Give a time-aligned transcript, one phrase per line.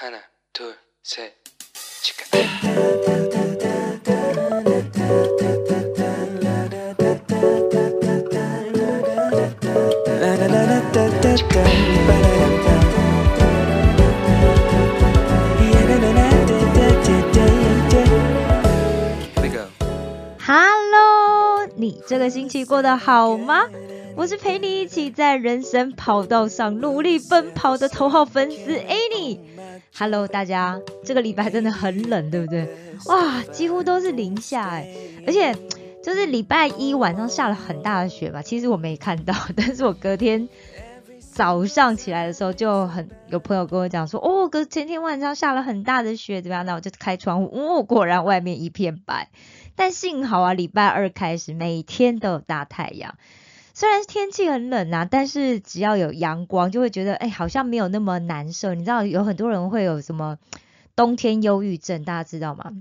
[0.00, 0.18] 하나,
[0.52, 1.32] 둘, 셋,
[2.02, 2.24] 치카.
[19.34, 19.66] Here we go.
[20.38, 23.68] Hello，你这个星期过得好吗？
[24.16, 29.09] 我是陪你一起在人生跑道上努力奔跑的头号粉丝 Annie。
[30.01, 32.67] Hello，大家，这个礼拜真的很冷，对不对？
[33.05, 34.91] 哇，几乎都是零下哎，
[35.27, 35.55] 而且
[36.03, 40.49] 就是礼拜一晚上下了很大的雪吧，其实我没看到， 但是我隔天
[41.19, 46.65] 早上起来的时候就很有朋友跟我讲说，哦，隔前天晚上下了很大的雪，怎么样？
[46.65, 49.29] 那我就开窗户，哦，果然外面一片白。
[49.75, 53.13] 但幸好啊，礼拜二开始每天都有大太阳。
[53.73, 58.73] 虽然天气很冷啊，但是只要有阳光，就会觉得哎，好像没有那么难受。
[58.73, 60.37] 你知道有很多人会有什么
[60.95, 62.71] 冬天忧郁症，大家知道吗？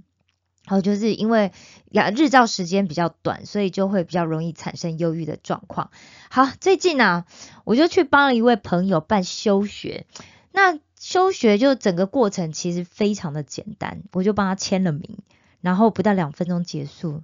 [0.66, 1.52] 然后就是因为
[1.91, 5.91] 呀日照时间比较短，所以就会比较容易产生忧郁的状况。
[6.29, 7.24] 好，最近呢、
[7.65, 10.07] 我就去帮了一位朋友办休学。
[10.52, 15.18] 那休学就整个过程其实非常的简单，我就帮他签了名，
[15.61, 17.23] 然后不到两分钟结束。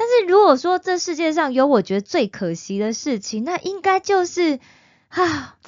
[0.00, 4.58] 但是如果说这世界上有我觉得最可惜的事情，那应该就是
[5.08, 5.58] 啊，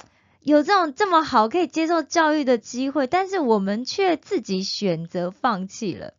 [0.40, 6.14] 有这种这么好可以接受教育的机会，但是我们却自己选择放弃了。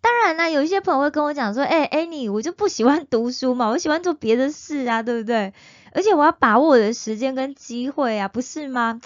[0.00, 5.52] 当然啦，有一些朋友会跟我讲说，哎、哎你我就不喜欢读书嘛，我喜欢做别的事啊，对不对？
[5.90, 9.00] 而且我要把握我的时间跟机会啊，不是吗？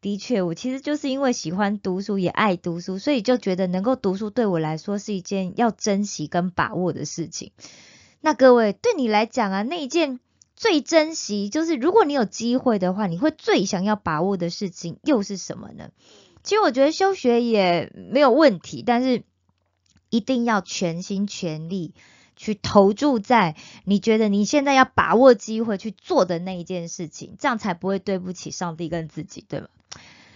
[0.00, 7.52] 的确，我其实就是因为喜欢读书，也爱读书，所以就觉得能够读书对我来说是一件要珍惜跟把握的事情。
[8.22, 10.20] 那各位，对你来讲啊，那一件
[10.54, 15.90] 最珍惜，就是如果你有机会的话，你会最想要把握的事情又是什么呢？
[16.44, 19.24] 其实我觉得休学也没有问题，但是
[20.08, 21.94] 一定要全心全力
[22.36, 29.66] 去投注在你觉得你现在要把握机会去做的那一件事情，这样才不会对不起上帝跟自己，对吗？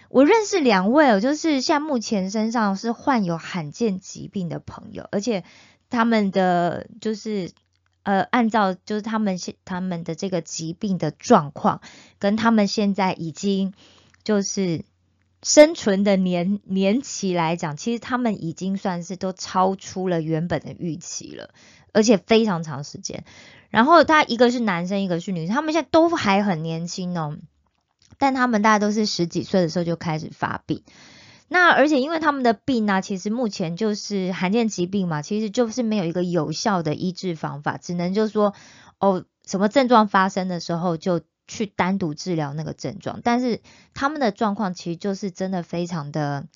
[0.09, 5.45] 我认识两位哦，就是现在目前身上是患有罕见疾病的朋友，而且
[5.91, 7.51] 他们的就是
[8.07, 11.81] 呃，按照就是他们现他们的这个疾病的状况，
[12.21, 13.75] 跟他们现在已经
[14.23, 14.85] 就是
[15.43, 21.51] 生存的年年期来讲，其实他们已经算是都超出了原本的预期了，
[21.93, 23.25] 而且非常长时间。
[23.71, 27.37] 然后他一个是男生，一个是女生，他们现在都还很年轻哦，
[28.19, 30.85] 但他们大概都是十几岁的时候就开始发病。
[31.49, 38.55] 那而且因为他们的病呢、其实目前就是罕见疾病嘛，其实就是没有一个有效的医治方法，只能就说
[38.99, 43.61] 哦，什么症状发生的时候就去单独治疗那个症状，但是
[43.95, 46.47] 他们的状况其实就是真的非常的。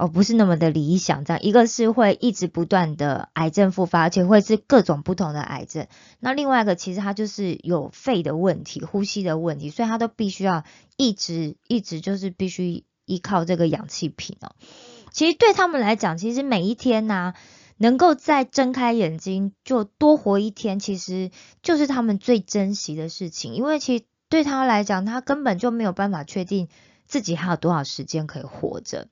[0.00, 5.88] 哦，不是那么的理想，这样一个是会一直不断的癌症复发，而且会是各种不同的癌症。
[6.20, 10.62] 那另外一个其实他就是有肺的问题、呼吸的问题，所以他都必须要
[10.96, 14.54] 一直一直就是必须依靠这个氧气瓶哦。
[15.10, 17.34] 其实对他们来讲，其实每一天呐、
[17.76, 21.30] 能够再睁开眼睛就多活一天，其实
[21.62, 23.54] 就是他们最珍惜的事情。
[23.54, 26.68] 因为其实对他来讲，他根本就没有办法确定
[27.06, 29.08] 自己还有多少时间可以活着。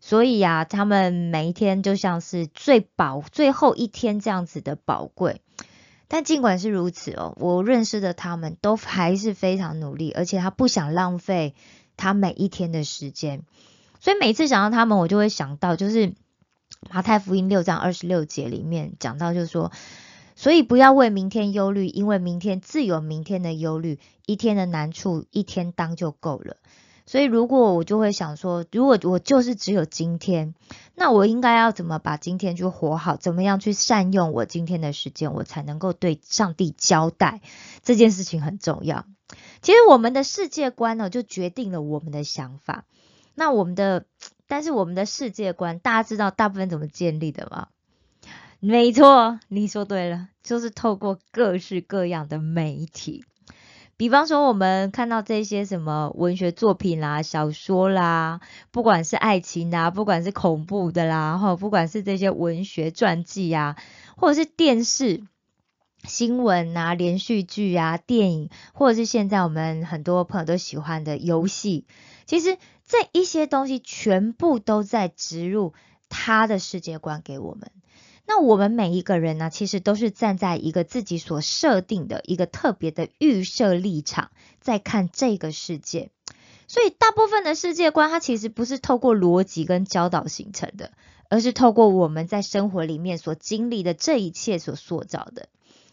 [0.00, 5.40] 所以呀、他们每一天就像是最宝最后一天这样子的宝贵。
[6.08, 11.54] 但尽管是如此哦，我认识的他们都还是非常努力，而且他不想浪费
[11.96, 13.42] 他每一天的时间。
[14.00, 16.14] 所以每次想到他们，我就会想到，就是
[16.90, 19.70] 马太福音六章二十六节里面讲到，就是说，
[20.34, 26.56] 所以不要为明天忧虑，因为明天自有明天的忧虑，一天的难处一天当就够了。
[27.04, 30.54] 所以，如果我就会想说，如果我就是只有今天，
[30.94, 33.16] 那我应该要怎么把今天就活好？
[33.16, 37.40] 怎么样去善用我今天的时间，我才能够对上帝交代？
[37.82, 39.04] 这件事情很重要。
[39.62, 42.84] 其实我们的世界观呢，就决定了我们的想法。
[43.34, 44.04] 那我们的，
[44.46, 47.68] 但是我们的世界观，大家知道大部分怎么建立的吗？
[48.60, 53.24] 没错，你说对了，就是透过各式各样的媒体。
[53.96, 58.40] 比方说，我们看到这些什么文学作品啦、小说啦，
[58.72, 63.76] 不管是爱情啦，不管是恐怖的啦，哈，不管是这些文学传记啊，
[64.16, 65.22] 或者是电视
[66.04, 71.84] 新闻啊、连续剧啊、电影，或者是现在我们很多朋友都喜欢的游戏，
[72.26, 75.74] 其实这一些东西全部都在植入
[76.08, 77.70] 他的世界观给我们。
[78.26, 86.10] 那我们每一个人呢，其实都是站在一个自己所设定的一个特别的预设立场，在看这个世界。
[86.68, 90.92] 所以大部分的世界观，它其实不是透过逻辑跟教导形成的，
[91.28, 95.48] 而是透过我们在生活里面所经历的这一切所塑造的。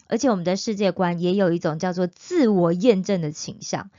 [0.09, 3.89] 而且我们的世界观也有一种叫做自我验证的倾向，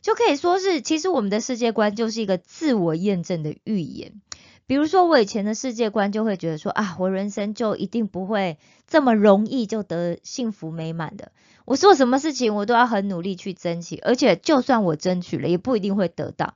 [0.00, 4.20] 就可以说是，其实我们的世界观就是一个自我验证的预言。
[4.66, 11.32] 比如说，我以前的世界观就会觉得说啊，我人生就一定不会这么容易就得幸福美满的。
[11.64, 16.54] 我做什么事情，我都要很努力去争取，而且就算我争取了，也不一定会得到，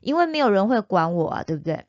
[0.00, 1.84] 因为没有人会管我啊，对不对？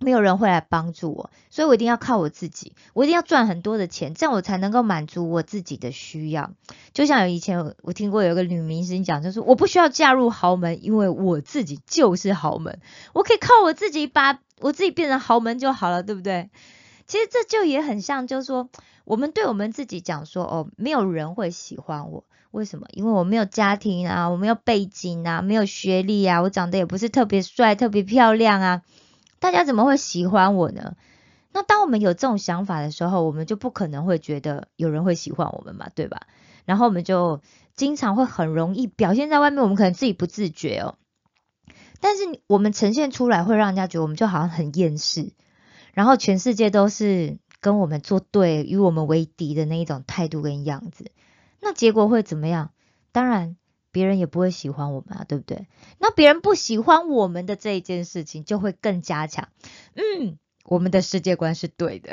[0.00, 6.50] 没有人会来帮助我，所以我一定要靠我自己，我一定要赚很多的钱，这样我才能够满足我自己的需要。
[6.92, 12.80] 就像有以前我听过有个女明星讲，就是我不需要嫁入豪门，因为我自己就是豪门，
[13.12, 16.50] 我可以靠我自己把我自己变成豪门就好了，对不对？
[17.06, 18.68] 其实这就也很像，就是说
[19.04, 22.86] 我们对我们自己讲说，哦，没有人会喜欢我，为什么？
[22.92, 28.82] 因为我没有家庭啊，我没有背景啊，没有学历啊，我长得也不是特别帅、特别漂亮啊。
[29.44, 30.96] 大家怎么会喜欢我呢？
[31.52, 36.22] 那当我们有这种想法的时候，我们就不可能会觉得有人会喜欢我们嘛，对吧？
[36.64, 37.42] 然后我们就
[37.76, 40.94] 经常会很容易表现在外面，我们可能自己不自觉哦。
[42.00, 45.34] 但是我们呈现出来，会让人家觉得我们就好像很厌世，
[45.92, 51.10] 然后全世界都是跟我们作对、与我们为敌的那一种态度跟样子。
[51.60, 52.70] 那结果会怎么样？
[53.12, 53.58] 当然。
[53.94, 55.68] 别人也不会喜欢我们啊，对不对？
[56.00, 59.48] 那别人不喜欢我们的这一件事情，就会更加强。
[59.94, 62.12] 嗯，我们的世界观是对的。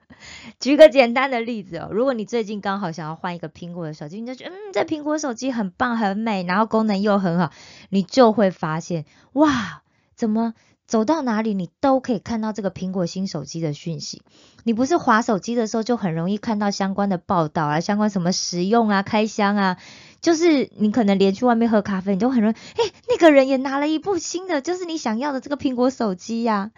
[0.58, 7.52] 举个简单的例子哦，如果你最近刚好想要换一个苹果的手机，你就觉得嗯，这苹果手机很棒、很美，然后功能又很好，
[7.90, 9.82] 你就会发现哇，
[10.16, 10.54] 怎么？
[10.86, 14.22] 走到哪里，你都可以看到这个苹果新手机的讯息。
[14.64, 19.76] 你不是滑手机的时候，就很容易看到相关的报道啊，相关什么使用啊、开箱啊。
[20.20, 26.72] 就是你可能连去外面喝咖啡，你都很容易，哎，那个人也拿了一部新的，就是你想要的这个苹果手机呀。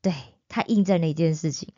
[0.00, 0.14] 对，
[0.48, 1.70] 它印证了一件事情，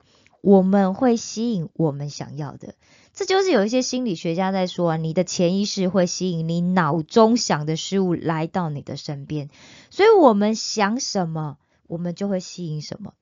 [0.42, 2.74] 我们会吸引我们想要的。
[3.12, 9.48] 这就是有一些心理学家在说啊，你的潜意识会吸引你脑中想的事物来到你的身边，
[9.90, 13.14] 所以我们想什么，我们就会吸引什么。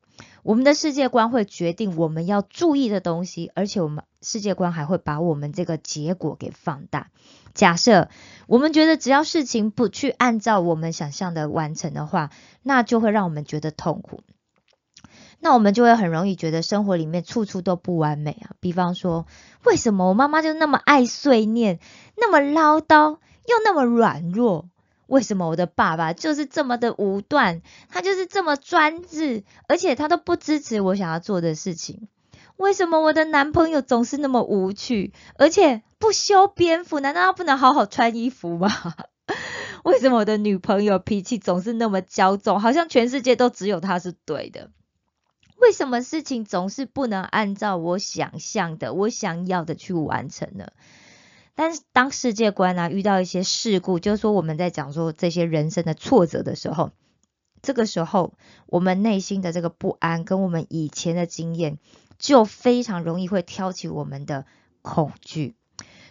[0.43, 7.11] 我们的世界观会决定我们要注意的东西，而且我们世界观还会把我们这个结果给放大。
[7.55, 8.09] 假设
[8.47, 12.31] 我们觉得只要事情不去按照我们想象的完成的话，
[12.63, 14.21] 那就会让我们觉得痛苦。
[15.41, 18.51] 那我们就会很容易觉得生活里面处处都不完美啊。
[18.59, 19.27] 比方说，
[19.65, 21.79] 为什么我妈妈就那么爱碎念，
[22.17, 24.69] 那么唠叨，又那么软弱？
[25.09, 32.09] 为什么我的爸爸就是这么的武断，他就是这么专制，而且他都不支持我想要做的事情？
[32.57, 37.01] 为什么我的男朋友总是那么无趣，而且不修边幅？
[37.01, 38.69] 难道他不能好好穿衣服吗？
[39.85, 44.71] 为什么我的女朋友脾气总是那么骄纵，好像全世界都只有他是对的？
[45.57, 50.69] 为什么事情总是不能按照我想象的、我想要的去完成呢？
[51.61, 56.93] 但是当世界观啊遇到一些事故，就是说我们在讲说这些人生的挫折的时候，
[57.63, 58.35] 这个时候
[58.67, 61.81] 我们内心的这个不安跟我们以前的经验，
[62.17, 64.47] 就非常容易会挑起我们的
[64.83, 65.57] 恐惧。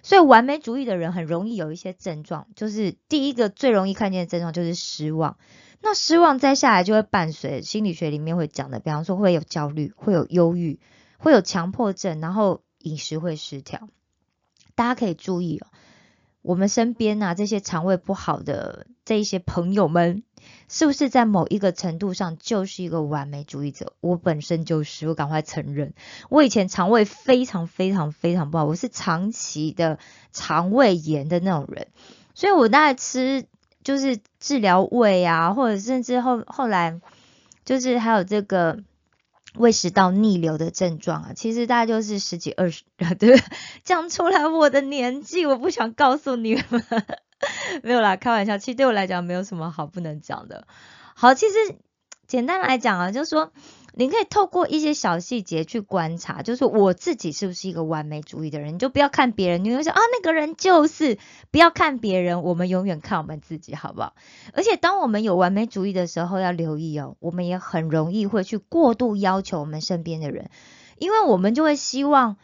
[0.04, 5.38] 所以完美主义的人很容易有一些症状，就是第一个最容易看见的症状就是失望。
[5.82, 10.82] 那失望再下来就会伴随心理学里面会讲的，比方说会有焦虑，会有忧郁，
[11.18, 13.88] 会有强迫症，然后饮食会失调。
[14.78, 15.68] 大家可以注意哦，
[16.42, 20.24] 我们身边啊这些肠胃不好的这一些朋友们，
[20.70, 23.94] 是不是在某一个程度上就是一个完美主义者？
[24.00, 25.94] 我本身就是，我赶快承认，
[26.30, 30.00] 我以前肠胃非常非常非常不好，我是长期的
[30.32, 31.88] 肠胃炎的那种人，
[32.36, 33.46] 所以我大概吃。
[33.84, 37.00] 就是治疗胃啊，或者甚至后后来，
[37.64, 38.84] 就是还有这个
[39.58, 42.84] 胃食道逆流的症状啊，其实大概就是十几二十，
[43.20, 43.42] 对，
[43.84, 46.84] 讲出来我的年纪，我不想告诉你们，
[47.84, 50.68] 没有啦，开玩笑，其实对我来讲没有什么好不能讲的。
[51.16, 51.56] 好，其实
[52.28, 53.52] 简单来讲啊，就是说。
[54.00, 61.18] 你可以透过一些小细节去观察，就是我自己是不是一个完美主义的人，你就不要看别人，你会说啊那个人就是
[61.50, 64.14] 不要看别人，我们永远看我们自己，好不好？
[64.54, 70.52] 而且当我们有完美主义的时候，要留意哦，我们也很容易会去过度要求我们身边的人，
[71.00, 72.38] 因为我们就会希望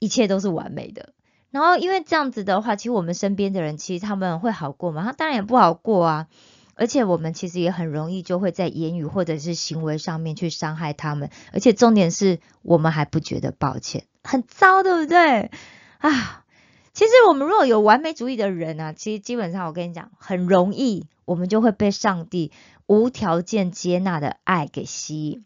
[0.00, 1.12] 一切都是完美的，
[1.52, 5.04] 然后因为这样子的话，其实我们身边的人其实他们会好过吗？
[5.04, 6.26] 他当然也不好过啊。
[6.74, 15.50] 而且我们其实也很容易就会在言语或者是行为上面去伤害他们，而且重点是我们还不觉得抱歉，很糟，对不对？
[15.98, 16.44] 啊，
[16.92, 22.52] 其实我们如果有完美主义的人啊，其实基本上我跟你讲，很容易我们就会被上帝
[22.86, 25.44] 无条件接纳的爱给吸引，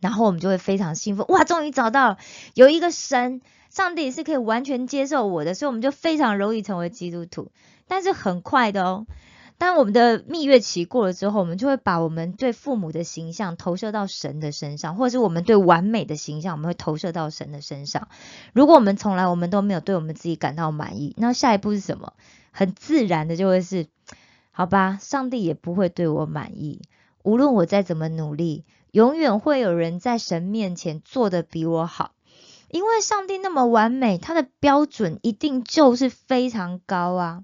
[0.00, 2.18] 然后我们就会非常兴奋，哇，终于找到
[2.54, 7.50] 有一个神，上帝是可以完全接受我的，所以我们就非常容易成为基督徒。
[7.88, 9.06] 但是很快的哦。
[9.58, 18.08] 当我们的蜜月期过了之后，我们就会把我们对父母的形象投射到神的身上，或者是我们对完美的形象，我们会投射到神的身上。
[18.52, 22.12] 如果我们从来我们都没有对我们自己感到满意，那下一步是什么？
[22.52, 23.86] 很自然的就会是，
[24.50, 26.82] 好吧，上帝也不会对我满意。
[27.22, 32.12] 无论我再怎么努力，永远会有人在神面前做的比我好，
[32.70, 37.42] 因为上帝那么完美，他的标准一定就是非常高啊。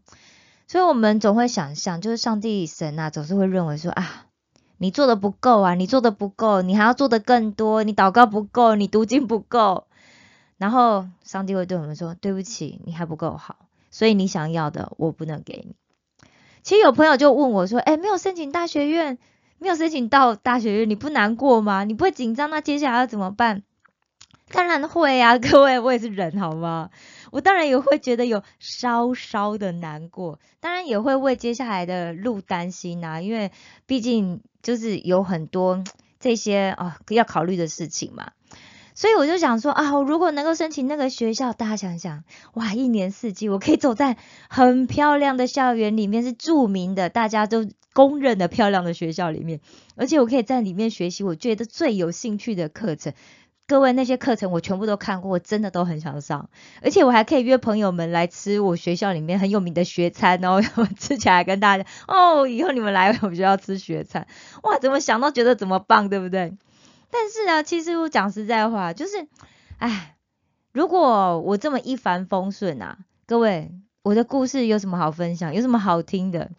[0.73, 4.25] 所以，我们总会想象，就是上帝神啊，总是会认为说啊，
[4.79, 9.87] 你做的不够啊，你做的不够，你还要做的更多，你祷告不够，你读经不够。
[10.57, 13.57] 然后，上帝会对我们说：“对不起，你还不够好，
[13.91, 15.77] 所以你想要的我不能给你。”
[16.65, 19.19] 其实有朋友就问我说：“哎，没有申请大学院，
[19.59, 21.85] 没有申请到大学院，你不难过吗？
[21.85, 22.49] 你不会紧张？
[22.49, 23.63] 那接下来要怎么办？”
[24.51, 26.89] 当然会啊，各位，我也是人，好吗？
[27.33, 33.51] 我当然也会觉得有稍稍的难过，当然也会为接下来的路担心啊，因为
[33.87, 35.83] 毕竟就是有很多
[36.21, 38.33] 这些啊要考虑的事情嘛。
[38.95, 44.19] 所以我就想说啊，我如果能够申请那个学校，大家想想，哇，一年四季我可以走在
[44.51, 49.61] 很漂亮的校园里面，是著名的，大家都公认的漂亮的学校里面，
[49.97, 53.15] 而且我可以在里面学习我觉得最有兴趣的课程。
[53.73, 56.51] 各位那些课程我全部都看过，我真的都很想上，
[56.83, 60.61] 而且我还可以约朋友们来吃我学校里面很有名的学餐哦，
[61.01, 64.27] 吃起来跟大家哦，以后你们来我们学校吃学餐，
[64.63, 66.55] 哇，怎么想都觉得怎么棒，对不对？
[67.11, 69.27] 但是啊，其实我讲实在话，就是，
[69.79, 70.17] 哎，
[70.75, 75.55] 如果我这么一帆风顺啊，各位，我的故事有什么好分享？
[75.55, 76.51] 有什么好听的？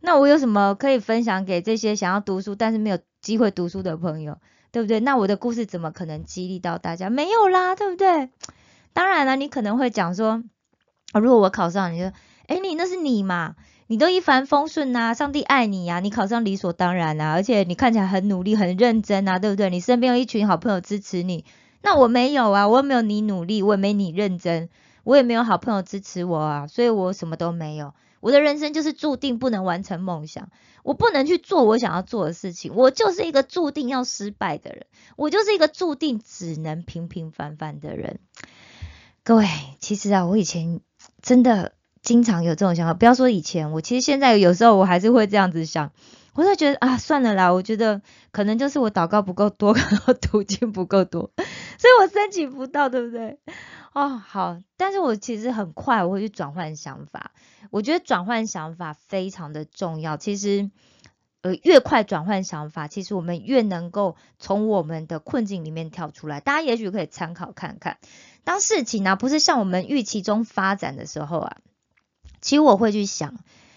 [0.00, 4.38] 那我有什么可以分享给这些想要读书但是没有机会读书的朋友？
[4.78, 5.00] 对不对？
[5.00, 7.10] 那我的故事怎么可能激励到大家？
[7.10, 8.30] 没有啦，对不对？
[8.92, 10.44] 当然了，你可能会讲说，
[11.12, 12.12] 如果我考上，你说，
[12.46, 13.56] 哎，你那是你嘛？
[13.88, 19.68] 你都一帆风顺呐，上帝爱你呀，你考上理所当然啊，而且你看起来很努力、很认真啊，对不对？
[19.68, 21.44] 你身边有一群好朋友支持你，
[21.82, 24.68] 那我没有啊，我又没有你努力，我也没你认真，
[25.02, 27.94] 我也没有好朋友支持我啊，所以我什么都没有。
[28.20, 30.50] 我的人生就是注定不能完成梦想，
[30.82, 38.20] 我不能去做我想要做的事情，我就是一个注定要失败的人，我就是一个注定只能平平凡凡的人。
[39.24, 39.46] 各位，
[39.78, 40.80] 其实啊，我以前
[41.20, 41.72] 真的
[42.02, 45.92] 经常有这种想法，不要说以前，我其实现在有时候我还是会这样子想，
[46.34, 53.38] 我就觉得啊，算了啦，我觉得可能就是我祷告不够多， 可能途径不够多，所以我申请不到，对不对？
[53.94, 57.32] 哦，好，但是我其实很快我会去转换想法。
[57.70, 60.16] 我觉得转换想法非常的重要。
[60.16, 60.70] 其实，
[61.40, 66.40] 呃，越快转换想法，其实我们越能够从我们的困境里面跳出来。
[66.40, 67.98] 大家也许可以参考看看，
[68.44, 71.56] 当事情呢不是像我们预期中发展的时候啊，
[72.40, 73.34] 其实我会去想，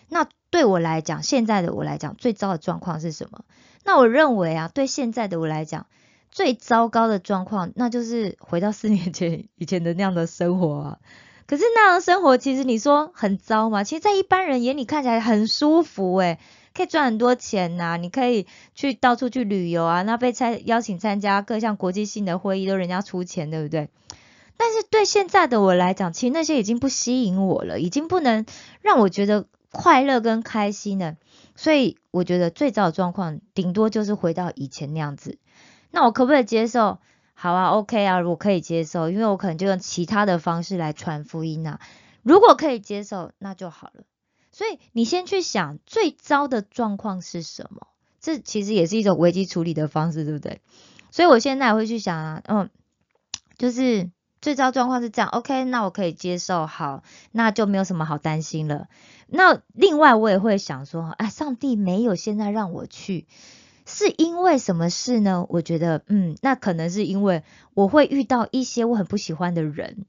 [0.10, 3.44] 那对我来讲，现在的我来讲，最糟的状况是什么？
[3.84, 5.88] 那我认为啊，对现在的我来讲。
[6.32, 10.98] 最糟糕的状况，那就是回到四年前以前的那样的生活啊。
[11.46, 13.84] 可是那样的生活，其实你说很糟吗？
[13.84, 16.40] 其实，在一般人眼里看起来很舒服诶，
[16.74, 23.90] 可以赚很多钱呐，你可以去到处去旅游啊，那被参邀请参加各项国际性的会议都人家出钱，对不对？
[24.56, 28.46] 但是对现在的我来讲，其实那些已经不吸引我了，已经不能
[28.82, 31.18] 让我觉得快乐跟开心了。
[31.58, 35.38] 所以我觉得最糟的状况，顶多就是回到以前那样子。
[35.91, 37.00] 那我可不可以接受？
[37.33, 41.79] 好啊，OK 啊，我可以接受，因为我可能就用其他的方式来传福音啊。
[42.24, 44.03] 如果可以接受，那就好了。
[44.51, 47.88] 所以你先去想最糟的状况是什么，
[48.19, 50.62] 这其实也是一种危机处理的方式，对不对？
[51.10, 52.69] 所以我现在会去想啊，嗯，
[53.57, 58.88] 就是最糟状况是这样，OK，那我可以接受，好，那就没有什么好担心了。
[59.25, 63.25] 那另外我也会想说，啊，上帝没有现在让我去。
[63.86, 65.46] 是因为什么事呢？
[65.50, 70.06] 我觉得，嗯，那可能是因为我会遇到一些我很不喜欢的人，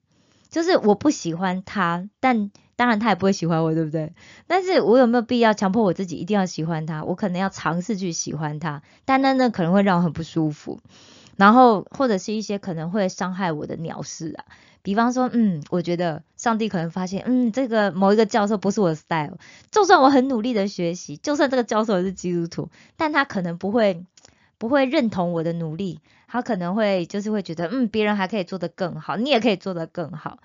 [0.50, 4.12] 就是我不喜欢他，但当然他也不会喜欢我，对不对？
[4.46, 7.04] 但是我有没有必要强迫我自己一定要喜欢他？
[7.04, 10.80] 我可能要尝试去喜欢他，但那那可能会让我很不舒服，
[11.36, 14.44] 然后或者是一些可能会伤害我的鸟事啊。
[14.82, 19.38] 比方说，嗯，我觉得上帝可能发现，嗯，这个某一个教授不是我的 style，
[19.70, 24.04] 就算我很努力的学习，就算这个教授是基督徒，但他可能不会
[24.58, 30.38] 不会认同我的努力，他可能会就是会觉得，嗯，别人还可以做得更好，你也可以做得更好，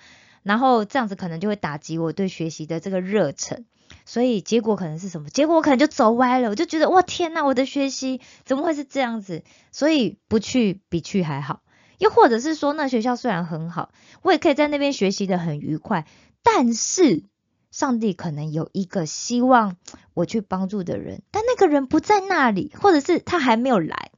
[0.44, 3.66] 然后这样子可能就会打击我对学习的这个热忱，
[4.06, 5.30] 所以结果可能是什么？
[5.30, 9.44] 结果我可能就走歪了，我就觉得哇天呐，我的学习怎么会是这样子？
[9.72, 11.62] 所以不去比去还好。
[11.98, 16.06] 又或者是说，那学校虽然很好，我也可以在那边学习的很愉快，
[16.44, 17.24] 但是
[17.72, 19.78] 上帝可能有一个希望
[20.14, 24.12] 我去帮助的人，但那个人不在那里，或者是他还没有来。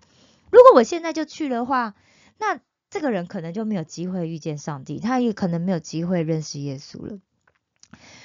[0.52, 1.96] 如果我现在就去的话，
[2.38, 2.60] 那
[2.90, 7.20] 这个人可能就没有机会遇见上帝，他也可能没有机会认识耶稣了。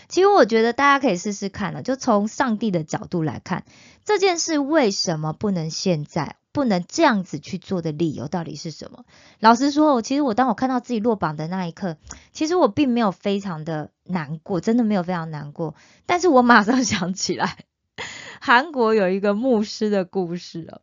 [0.09, 3.65] 其实我觉得大家可以试试看了，就从上帝的角度来看，
[4.05, 6.37] 这件事为什么不能现在？
[6.55, 9.05] 不能这样子去做的理由到底是什么？
[9.41, 11.97] 老实说，其实我当我看到自己落榜的那一刻，
[12.33, 15.75] 其实我并没有非常的难过，真的没有非常难过。
[16.07, 17.59] 但是我马上想起来，
[18.41, 20.81] 韩国有一个牧师的故事了。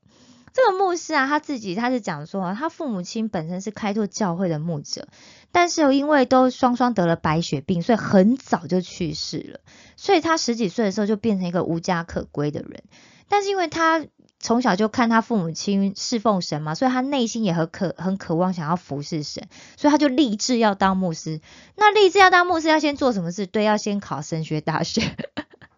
[0.53, 5.07] 这个牧师啊，他自己他是讲说，他父母亲本身是开拓教会的牧者，
[5.53, 9.61] 但是因为都双双得了白血病，所以很早就去世了。
[9.95, 12.83] 所以他十几岁的时候就变成一个无家可归的人。
[13.29, 14.05] 但是因为他
[14.41, 21.41] 从小就看他父母亲侍奉神嘛，所以他内心也很渴很渴望想要服侍神，所以他就立志要当牧师。
[21.75, 23.45] 那立志要当牧师要先做什么事？
[23.45, 25.15] 对，要先考神学大学。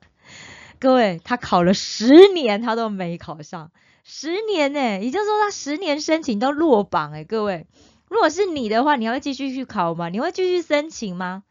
[0.79, 3.71] 各位，他考了十年，他都没考上。
[4.05, 7.23] 十年呢，也就是说他十年申请都落榜哎。
[7.25, 7.67] 各位，
[8.09, 10.07] 如果是你的话，你会继续去考吗？
[10.09, 11.43] 你会继续申请吗？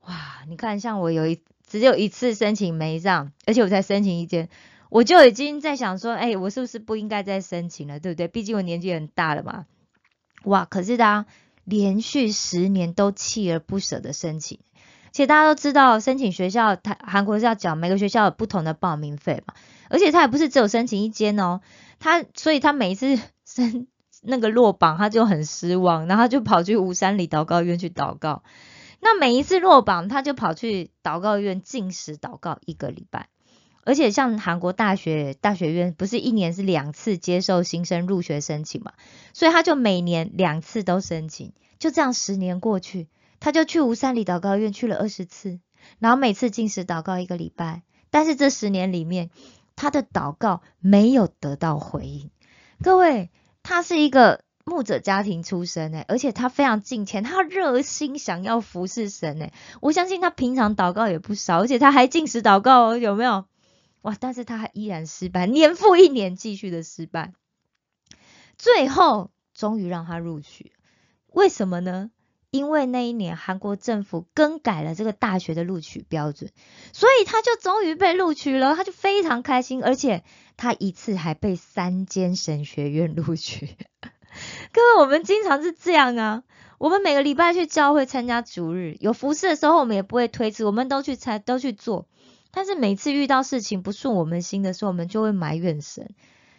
[0.00, 4.48] 哇，你看，像我有一只有一次申请没上，而且我才申请一间。
[4.90, 8.28] 我就已经在想说，哎，我是不是不应该再申请了，对不对？
[8.28, 9.66] 毕竟我年纪很大了嘛。
[10.44, 11.26] 哇，可是他
[11.64, 14.60] 连续十年都锲而不舍的申请，
[15.12, 19.54] 且大家都知道，申请学校，他韩国是要缴每个学校有不同的报名费嘛。
[19.90, 21.60] 而且他也不是只有申请一间哦，
[21.98, 23.88] 他所以他每一次申
[24.22, 28.42] 那个落榜，他就很失望，然后他就跑去吴山里祷告院去祷告。
[29.00, 33.28] 那每一次落榜，他就跑去祷告院进食祷告一个礼拜。
[33.88, 38.92] 而且像韩国大学大学院不是一年是两次接受新生入学申请嘛，
[39.32, 43.08] 所以他就每年两次都申请，就这样十年过去，
[43.40, 45.58] 他就去吴三里祷告院去了二十次，
[46.00, 49.30] 然后每次进食祷告一个礼拜，但是这十年里面
[49.74, 52.30] 他的祷告没有得到回应。
[52.82, 53.30] 各位，
[53.62, 63.46] 他是一个牧者家庭出身诶，而且他非常敬虔，他热心想要服侍神诶，我相信他平常祷告也不少，而且他还进食祷告哦，有没有？
[64.02, 64.16] 哇！
[64.18, 67.32] 但是他还依然失败，年复一年继续的失败，
[68.56, 70.72] 最后终于让他录取。
[71.26, 72.10] 为什么呢？
[72.50, 76.50] 因为那一年韩国政府更改了这个大学的录取标准，
[76.94, 80.24] 所以他就终于被录取了，他就非常开心，而且
[80.56, 83.76] 他一次还被三间神学院录取。
[84.72, 86.42] 各位，我们经常是这样啊，
[86.78, 92.08] 我们每个礼拜去教会参加主日，有服侍的时候，我们也不会推辞，我们都去参，都去做。
[92.50, 96.14] 但是每次遇到事情不顺我们心的时候，我们就会埋怨神。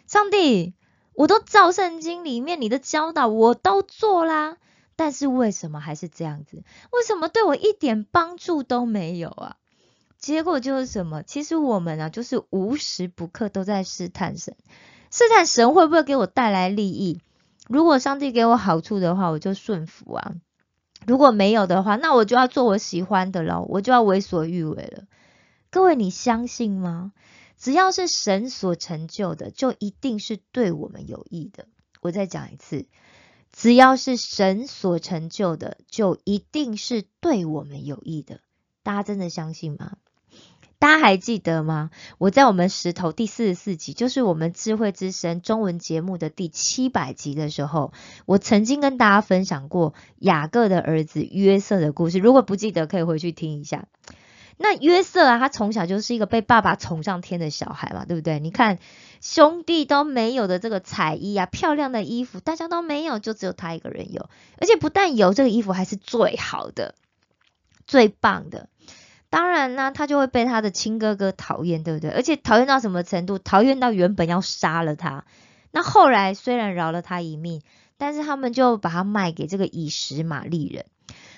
[0.06, 0.74] 上帝，
[1.14, 4.56] 我都照圣经里面你的教导，我都做啦，
[4.96, 6.62] 但是为什么还是这样子？
[6.92, 9.56] 为什么对我一点帮助都没有啊？
[10.18, 11.22] 结果就是什么？
[11.22, 14.54] 其实我们啊，就是无时不刻都在试探神，
[15.10, 17.20] 试探神会不会给我带来利益。
[17.68, 20.32] 如果上帝给我好处的话，我就顺服啊；
[21.06, 25.04] 如果没有的话，那我就要做我喜欢的了，我就要为所欲为了。
[25.70, 27.12] 各位，你相信吗？
[27.56, 31.66] 只要是神所成就的，就一定是对我们有益的。
[32.00, 32.86] 我再讲一次，
[33.52, 38.40] 只要是神所成就的，就一定是对我们有益的。
[38.82, 39.98] 大家真的相信吗？
[40.78, 41.90] 大家还记得吗？
[42.16, 47.92] 我在我们石头第四十四集，就是我们智慧之声中文节目的第七百集的时候，
[48.24, 52.18] 我曾经跟大家分享过雅各的儿子约瑟的故事。
[52.18, 53.86] 如果不记得，可以回去听一下。
[54.62, 58.38] 那约瑟啊，他从小就是一个被爸爸宠上天的小孩嘛，对不对？
[58.40, 58.78] 你看
[59.22, 64.28] 兄弟都没有的这个彩衣啊，漂亮的衣服，大家都没有，就只有他一个人有，
[64.60, 66.94] 而且不但有这个衣服，还是最好的、
[67.86, 68.68] 最棒的。
[69.30, 72.10] 当然呢，他就会被他的亲哥哥讨厌，对不对？
[72.10, 73.38] 而且讨厌到什么程度？
[73.38, 75.24] 讨厌到原本要杀了他。
[75.70, 77.62] 那后来虽然饶了他一命，
[77.96, 80.84] 但是他们就把他卖给这个以实玛利人。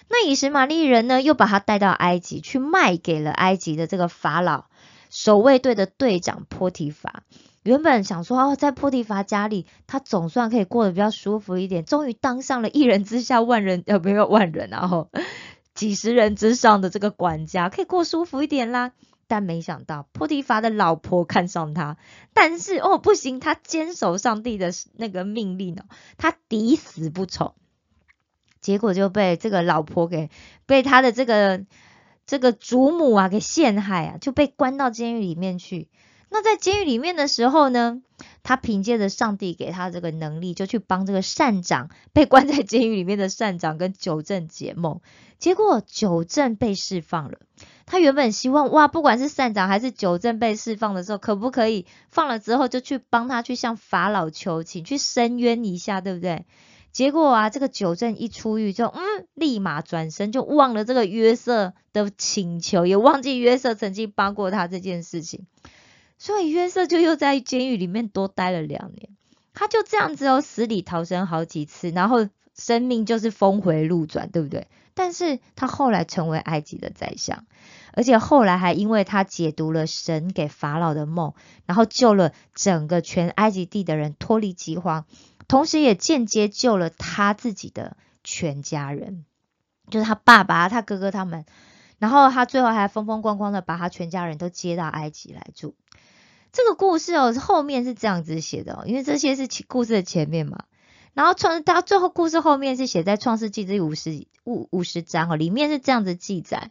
[0.09, 4.67] 那以实玛利人呢，又把他带到埃及去卖给了埃及的这个法老
[5.11, 7.23] 守卫队的队长波提法。
[7.63, 15.11] 原本想说哦，在波提法家里，他总算可以过得比较舒服一点，终于当上了一人之下万人呃没有万人，然后
[15.73, 18.93] 几十人之上的这个管家，可以过舒服一点啦。
[19.29, 21.97] 但没想到波提法的老婆看上他，
[22.35, 25.85] 但是哦不行，他坚守上帝的那个命令哦，
[26.19, 27.55] 他抵死不从。
[28.63, 30.31] 结果就被这个老婆给
[30.65, 31.67] 被他的这个
[32.25, 35.89] 这个祖母啊给陷害啊，就被关到监狱里面去。
[36.31, 38.01] 那在监狱里面的时候呢，
[38.43, 45.03] 他凭借着上帝给他这个能力，就去帮这个善长被关在监狱里面的善长跟九正解梦。
[45.39, 47.39] 结果九正被释放了。
[47.85, 56.47] 他原本希望哇，不管是善长还是九正被释放的时候，可不可以放了之后就去帮他去向法老求情，去伸冤一下，对不对？
[56.93, 59.01] 结果啊，这个九正一出狱就嗯，
[59.35, 65.47] 立马转身就忘了这个约瑟的请求，也忘记约瑟曾经帮过他这件事情。
[66.19, 69.09] 所以约瑟就又在监狱里面多待了两年，
[69.55, 74.69] 他就这样子哦，死里逃生好几次，然后生命就是峰回路转，对不对？
[74.95, 77.47] 但是他后来成为埃及的宰相，
[77.95, 81.33] 而且后来还因为他解读了神给法老的梦，
[81.65, 85.07] 然后救了整个全埃及地的人脱离饥荒，
[85.53, 89.27] 同时也间接救了他自己的全家人，
[89.91, 91.45] 就是他爸爸、他哥哥他们，
[91.99, 95.75] 然后他最后还风风光光的把他全家人都接到埃及来住。
[96.53, 100.65] 这个故事哦，后面是这样子写的哦，因为这些是故事的前面嘛。
[101.13, 106.71] 然后创到最后故事后面是写在创世纪这五十五五十章哦，里面是这样子记载：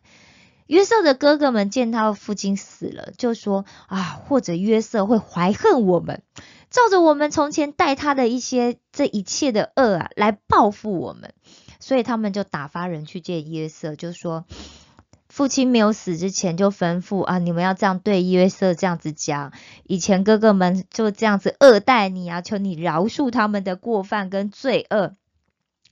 [0.72, 6.24] 约瑟的哥哥们见他父亲死了，就说啊，或者约瑟会怀恨我们，
[6.70, 11.34] 照着我们从前待他的一些这一切的恶啊，来报复我们。
[11.82, 14.46] 所以他们就打发人去见约瑟，就说。
[15.28, 19.54] 父亲没有死之前就吩咐啊，你们要这样对约瑟这样子讲。
[19.84, 25.16] 以前哥哥们就这样子恶待你啊，求你饶恕他们的过犯跟罪恶。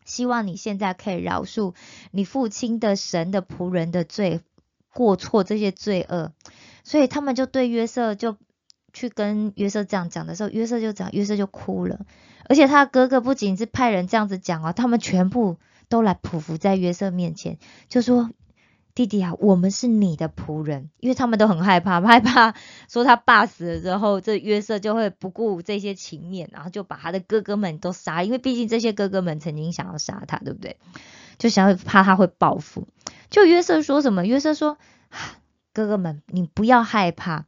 [0.04, 1.74] 希望你现在可以饶恕
[2.12, 4.42] 你父亲的神的仆人的罪
[4.94, 6.34] 过错这些罪恶。
[6.84, 8.38] 所以他们就对约瑟就
[8.94, 12.06] 去跟约瑟这样讲的时候，约瑟就讲，约瑟就哭了。
[12.48, 18.30] 而且他哥哥不仅是派人这样子讲啊，他们全部都来匍匐在约瑟面前，就说。
[18.96, 22.54] 弟弟啊，我们是你的仆人，因为他们都很害怕，害怕
[22.90, 30.76] 说他爸死了之后，这约瑟就会不顾这些情面，然后就把他的哥哥们都杀，因为毕竟这些哥哥们曾经想要杀他，对不对？
[31.40, 32.88] 就想要怕他会报复。
[33.32, 34.26] 就约瑟说什么？
[34.28, 34.78] 约瑟说
[35.74, 37.46] ：“哥哥们，你不要害怕，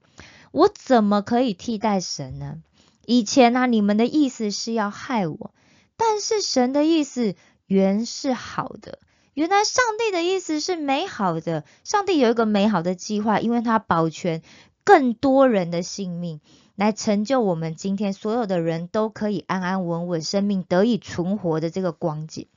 [0.52, 2.58] 我怎么可以替代神呢？
[3.06, 5.54] 以前呢，你们的意思是要害我，
[5.98, 7.36] 但是神的意思
[7.68, 8.98] 原是好的。”
[9.34, 14.42] 原来上帝的意思是美好的，上帝有一个美好的计划，因为他保全
[14.84, 16.42] 更多人的性命，
[16.76, 22.48] 来成就我们今天所有的人都可以安安稳稳，生命得以存活的这个光景。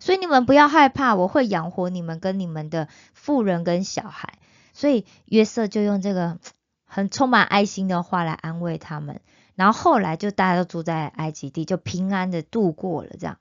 [0.00, 4.34] 所以你们不要害怕，我会养活你们跟你们的富人跟小孩。
[4.72, 6.38] 所以约瑟就用这个
[6.84, 9.20] 很充满爱心的话来安慰他们，
[9.56, 13.38] 然后后来就大家都住在埃及地，就平安的度过了这样。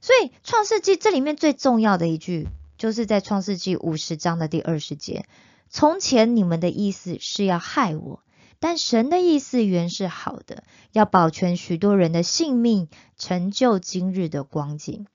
[0.00, 5.26] 所以《创世纪》这里面最重要的一句，就是在《创世纪》五十章的第二十节
[5.70, 8.20] ：“从前你们的意思是要害我，
[8.58, 15.06] 但神的意思原是好的，要保全许多人的性命，成就今日的光景。”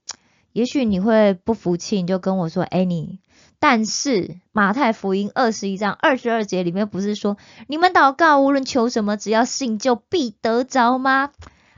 [0.58, 3.20] 也许你会不服气，你就跟我说：“哎，你……
[3.60, 11.30] 但是马太福音二十一章二十二节里面不是说，你们祷告无论求什么，只要信就必得着吗？”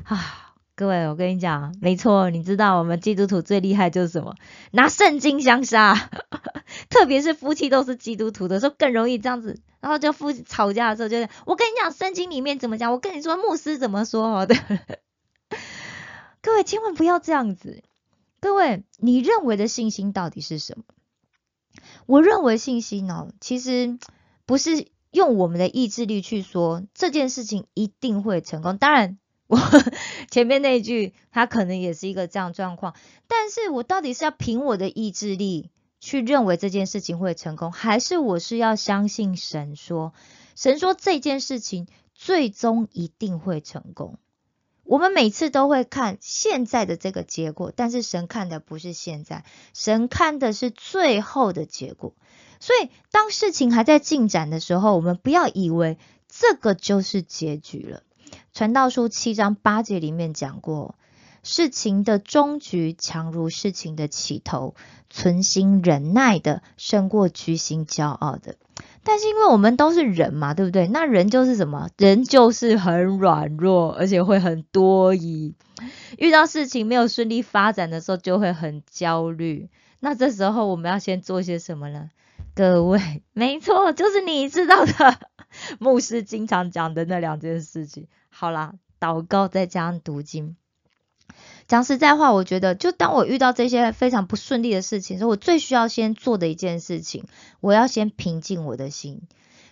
[0.07, 0.53] 啊！
[0.75, 4.35] 各位，我跟你讲，没错，你知道我们基督徒最厉害就是什么？
[4.71, 6.09] 拿圣经相杀，
[6.87, 9.59] 特别是夫妻都是基督徒的时候，更容易这样子。
[9.81, 12.93] 然后就夫妻吵架的时候，就是我跟你讲，圣经里面怎么讲？
[12.93, 14.55] 我跟你说，牧师怎么说的？
[16.41, 17.83] 各位千万不要这样子。
[18.39, 20.83] 各位，你认为的信心到底是什么？
[22.05, 23.99] 我认为信心呢，其实
[24.45, 28.77] 不是用我们的意志力去说这件事情一定会成功。
[28.77, 29.17] 当然。
[29.51, 29.57] 我
[30.29, 32.93] 前面那一句，他可能也是一个这样状况，
[33.27, 40.13] 但是我到底是要凭我的意志力去认为这件事情会成功，还是我是要相信神说，
[40.55, 44.19] 神说这件事情最终一定会成功？
[44.89, 52.15] 我们每次都会看现在的这个结果，但是神看的不是现在，神看的是最后的结果。
[52.59, 58.01] 所以当事情还在进展的时候，我们不要以为这个就是结局了。
[58.51, 60.95] 传道书七章八节里面讲过，
[61.43, 64.75] 事情的终局强如事情的起头，
[65.09, 68.55] 存心忍耐的胜过居心骄傲的。
[69.03, 70.87] 但是因为我们都是人嘛，对不对？
[70.87, 71.89] 那人就是什么？
[71.97, 75.55] 人就是很软弱，而且会很多疑。
[76.17, 79.69] 遇到事情没有顺利发展的时候，就会很焦虑。
[80.01, 82.09] 那这时候我们要先做些什么呢？
[82.55, 85.19] 各位，没错，就是你知道的，
[85.79, 88.07] 牧师经常讲的那两件事情。
[88.29, 90.57] 好啦，祷告再加上读经。
[91.69, 97.25] 讲实在话，我觉得就当我遇到这些非常不顺利的事情的时，我最需要先做的一件事情，
[97.61, 99.21] 我要先平静我的心。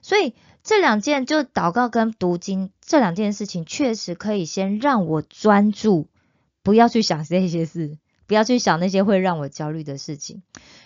[0.03, 6.07] 所以这两件就祷告跟读经这两件事情，确实可以先让我专注，
[6.61, 10.43] 不要去想这些事，不要去想那些会让我焦虑的事情。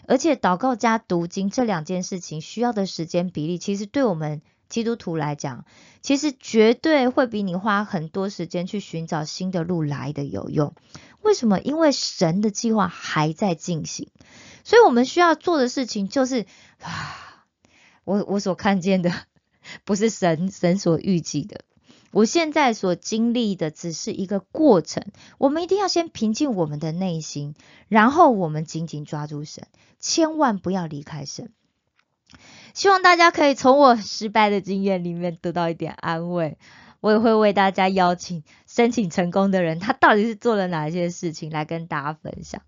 [0.08, 5.66] 而且祷告加读经这两件事情需要的时间比例，其实对我们基督徒来讲，
[6.02, 10.74] 其实绝对会比你花很多时间去寻找新的路来的有用。
[11.22, 11.60] 为什么？
[11.60, 14.10] 因为神的计划还在进行，
[14.64, 16.48] 所以我们需要做的事情就是
[16.80, 17.28] 啊。
[18.04, 19.14] 我我所看见的
[19.86, 21.66] 不是神神所预计的，
[22.10, 25.06] 我现在所经历的只是一个过程。
[25.38, 27.54] 我们一定要先平静我们的内心，
[27.90, 29.68] 然后我们紧紧抓住神，
[30.00, 31.52] 千万不要离开神。
[32.74, 36.58] 希望大家可以从我失败的经验里面得到一点安慰。
[37.00, 42.62] 我也会为大家邀请申请成功的人，他到底是做了哪些事情来跟大家分享。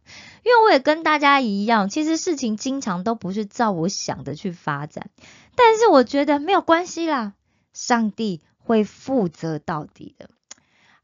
[0.43, 5.11] 因为我也跟大家一样，其实事情经常都不是照我想的去发展，
[5.55, 7.33] 但是我觉得没有关系啦，
[7.73, 10.31] 上帝会负责到底的。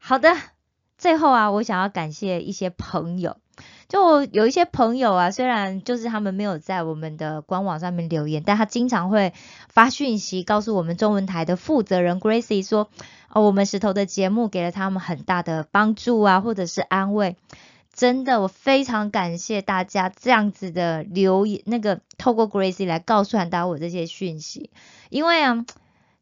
[0.00, 0.36] 好的，
[1.00, 3.38] 最后啊，我想要感谢一些朋友。
[3.88, 9.32] 就有一些朋友啊，虽然就是他们没有在我们的官网上面留言，但他经常会
[9.68, 12.88] 发讯息告诉我们中文台的负责人 Gracie 说，
[13.30, 17.36] 哦，我们石头的节目给了他们很大的帮助啊，或者是安慰。
[17.92, 24.70] 真的，我非常感谢大家这样子的留言，那个透过 Gracie 来告诉大家我这些讯息，
[25.08, 25.64] 因为啊。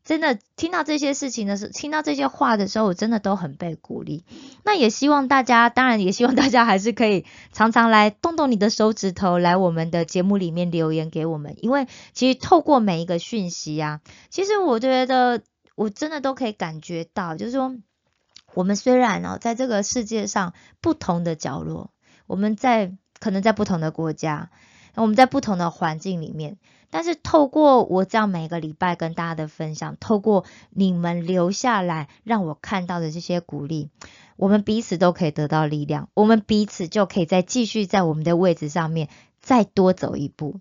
[0.09, 4.25] 真的听到这些事情的时候，听到这些话的时候，我真的都很被鼓励。
[4.65, 11.57] 那也希望大家，当然也希望大家还是可以常常来动动你的手指头，来我们的节目里面留言给我们。
[11.59, 15.43] 因为其实透过每一个讯息啊，其实我觉得
[15.75, 17.77] 我真的都可以感觉到，就是说
[18.55, 21.91] 我们虽然哦，在这个世界上不同的角落，
[22.27, 24.49] 我们在可能在不同的国家，
[24.95, 26.57] 我们在不同的环境里面。
[26.91, 33.91] 但是透过我这样每个礼拜跟大家的分享，透过你们留下来让我看到的这些鼓励，
[34.37, 39.09] 我们彼此都可以得到力量，我们彼此就可以再继续在我们的位置上面
[39.41, 40.61] 再多走一步。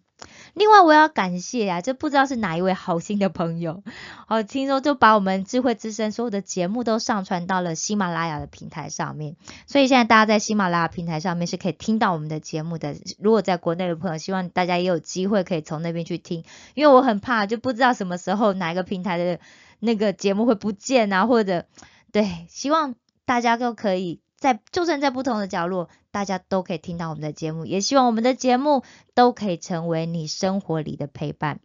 [0.58, 3.84] 另外，我要感谢啊，就不知道是哪一位好心的朋友，
[4.28, 9.36] 哦，听说就把我们智慧之声所有的节目都上传到了喜马拉雅的平台上面，
[9.68, 12.96] 所以现在大家在喜马拉雅平台上面是可以听到我们的节目的。
[13.20, 16.44] 如果在国内的朋友，希望大家也有机会可以从那边去听，
[16.74, 19.40] 因为我很怕就不知道什么时候哪一个平台的
[19.80, 21.66] 那个节目会不见啊，或者
[22.12, 24.22] 对，希望大家都可以。
[24.38, 28.84] 在就算在不同的角落，大家都可以听到我们的节目，也希望我们的节目
[29.16, 31.60] 都可以成为你生活里的陪伴。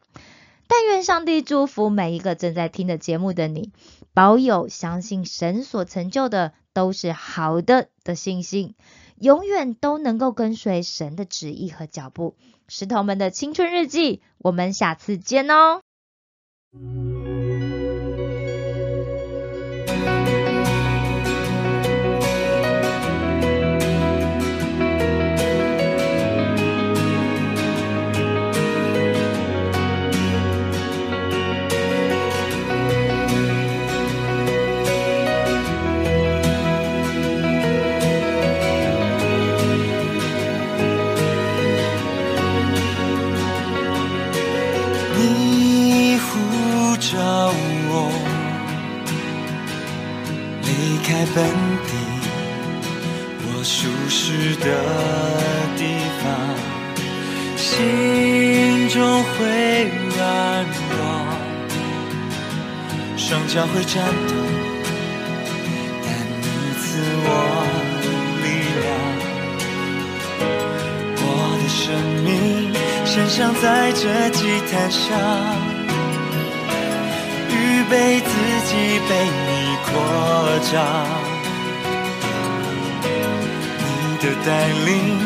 [0.69, 3.73] 但愿上帝祝福每一个正在听的节目的你，
[4.15, 8.75] 保有相信神所成就的都是好的的信心，
[9.17, 12.37] 永远都能够跟随神的旨意和脚步。
[12.69, 15.83] 石头们的青春日记，我们下次见哦。
[54.65, 54.69] 的
[55.77, 55.83] 地
[56.23, 56.25] 方，
[57.57, 59.31] 心中会
[60.17, 60.21] 软
[60.91, 60.99] 弱，
[63.17, 64.33] 双脚会颤抖，
[66.05, 66.07] 但
[66.41, 66.45] 你
[66.81, 66.83] 赐
[67.25, 67.27] 我
[68.43, 68.45] 力
[68.83, 68.85] 量。
[71.19, 71.27] 我
[71.61, 71.83] 的生
[72.23, 72.31] 命
[73.05, 74.39] 献上在这祭
[74.71, 75.01] 坛上，
[77.51, 77.53] 预
[77.91, 78.31] 备自
[78.69, 78.71] 己
[79.09, 79.51] 被你
[79.85, 79.91] 扩
[80.73, 80.81] 张。
[84.23, 85.19] 的带领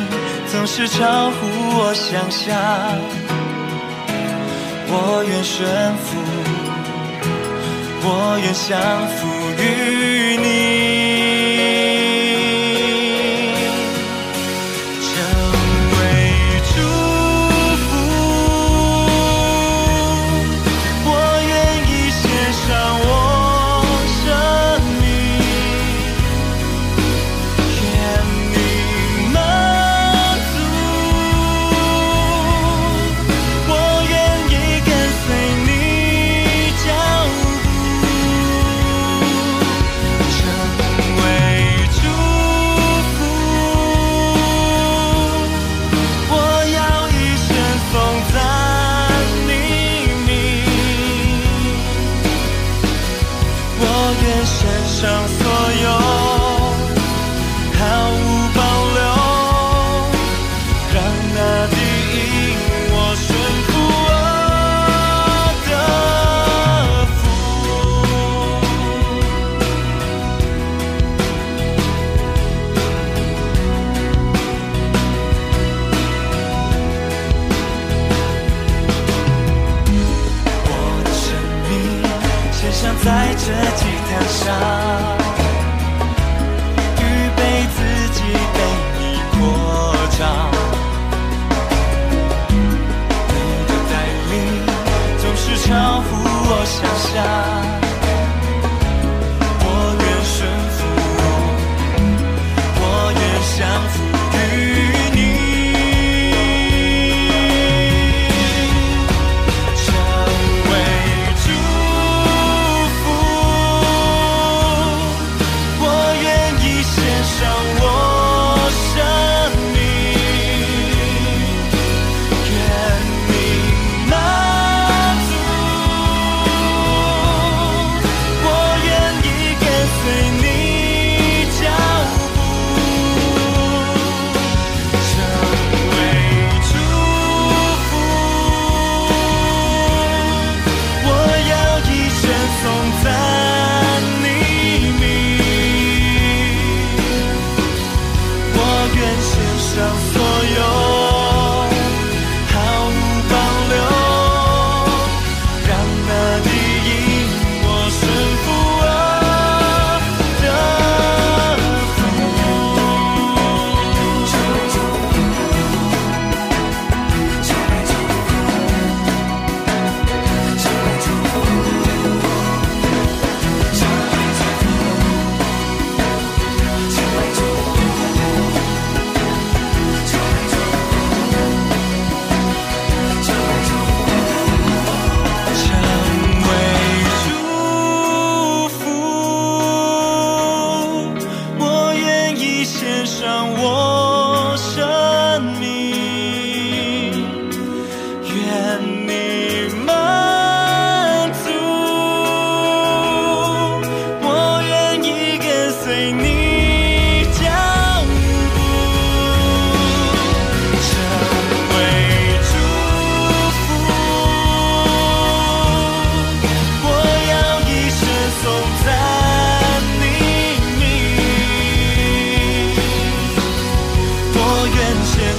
[0.51, 1.37] 总是超乎
[1.79, 2.57] 我想象，
[4.89, 6.17] 我愿顺服，
[8.03, 9.19] 我愿降服
[9.63, 9.65] 于
[10.39, 10.86] 你。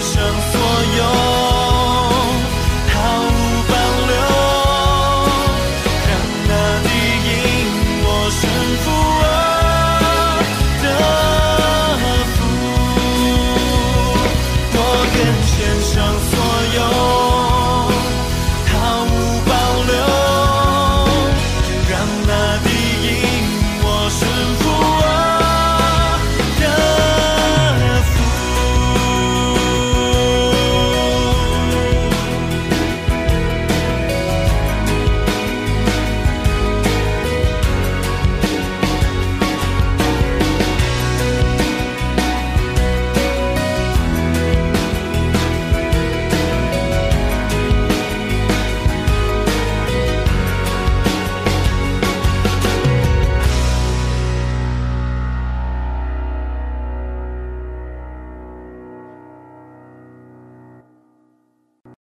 [0.02, 0.60] 生所
[0.98, 1.27] 有